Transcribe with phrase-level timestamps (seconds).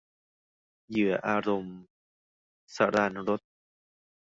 [0.89, 1.77] เหยื่ออารมณ์-
[2.75, 3.41] สราญรส